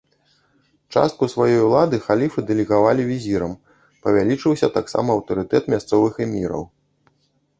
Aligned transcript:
Частку 0.99 1.25
сваёй 1.33 1.59
улады 1.65 1.97
халіфы 2.05 2.39
дэлегавалі 2.47 3.05
візірам, 3.11 3.53
павялічыўся 4.07 4.67
таксама 4.77 5.09
аўтарытэт 5.17 5.63
мясцовых 5.75 6.13
эміраў. 6.25 6.63